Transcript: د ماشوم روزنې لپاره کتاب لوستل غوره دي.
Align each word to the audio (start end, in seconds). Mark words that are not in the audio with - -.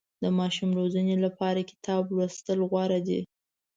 د 0.23 0.25
ماشوم 0.39 0.69
روزنې 0.79 1.15
لپاره 1.25 1.67
کتاب 1.71 2.03
لوستل 2.15 2.59
غوره 2.69 2.99
دي. 3.07 3.21